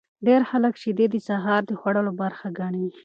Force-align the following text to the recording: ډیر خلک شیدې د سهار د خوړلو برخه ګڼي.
ډیر 0.27 0.41
خلک 0.49 0.73
شیدې 0.81 1.05
د 1.11 1.15
سهار 1.27 1.61
د 1.65 1.71
خوړلو 1.79 2.11
برخه 2.21 2.47
ګڼي. 2.59 2.85